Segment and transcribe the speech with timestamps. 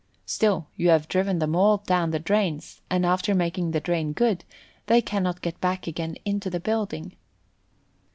[0.25, 4.43] Still, you have driven them all down the drains, and after making the drain good
[4.87, 7.13] they cannot get back again into the building.